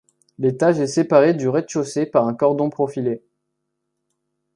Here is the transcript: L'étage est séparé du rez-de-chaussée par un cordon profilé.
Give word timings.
L'étage 0.39 0.79
est 0.79 0.87
séparé 0.87 1.35
du 1.35 1.47
rez-de-chaussée 1.47 2.07
par 2.07 2.27
un 2.27 2.33
cordon 2.33 2.71
profilé. 2.71 3.21